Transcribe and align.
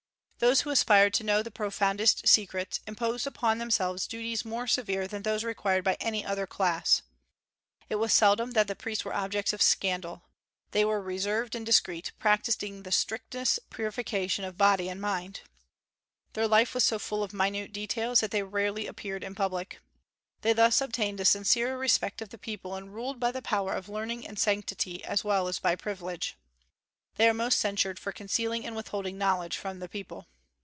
Those 0.43 0.61
who 0.61 0.71
aspired 0.71 1.13
to 1.13 1.23
know 1.23 1.43
the 1.43 1.51
profoundest 1.51 2.27
secrets, 2.27 2.79
imposed 2.87 3.27
upon 3.27 3.59
themselves 3.59 4.07
duties 4.07 4.43
more 4.43 4.65
severe 4.65 5.07
than 5.07 5.21
those 5.21 5.43
required 5.43 5.83
by 5.83 5.93
any 5.99 6.25
other 6.25 6.47
class. 6.47 7.03
It 7.91 7.97
was 7.97 8.11
seldom 8.11 8.53
that 8.53 8.67
the 8.67 8.75
priests 8.75 9.05
were 9.05 9.13
objects 9.13 9.53
of 9.53 9.61
scandal; 9.61 10.23
they 10.71 10.83
were 10.83 10.99
reserved 10.99 11.53
and 11.53 11.63
discreet, 11.63 12.11
practising 12.17 12.81
the 12.81 12.91
strictest 12.91 13.59
purification 13.69 14.43
of 14.43 14.57
body 14.57 14.89
and 14.89 14.99
mind. 14.99 15.41
Their 16.33 16.47
life 16.47 16.73
was 16.73 16.83
so 16.85 16.97
full 16.97 17.21
of 17.23 17.33
minute 17.33 17.71
details 17.71 18.21
that 18.21 18.31
they 18.31 18.41
rarely 18.41 18.87
appeared 18.87 19.23
in 19.23 19.35
public. 19.35 19.79
They 20.41 20.53
thus 20.53 20.81
obtained 20.81 21.19
the 21.19 21.25
sincere 21.25 21.77
respect 21.77 22.19
of 22.19 22.29
the 22.29 22.39
people, 22.39 22.73
and 22.73 22.91
ruled 22.95 23.19
by 23.19 23.31
the 23.31 23.43
power 23.43 23.73
of 23.75 23.89
learning 23.89 24.27
and 24.27 24.39
sanctity 24.39 25.03
as 25.03 25.23
well 25.23 25.47
as 25.47 25.59
by 25.59 25.75
privilege. 25.75 26.35
They 27.17 27.27
are 27.27 27.33
most 27.33 27.59
censured 27.59 27.99
for 27.99 28.13
concealing 28.13 28.65
and 28.65 28.73
withholding 28.75 29.17
knowledge 29.17 29.57
from 29.57 29.79
the 29.79 29.89
people. 29.89 30.25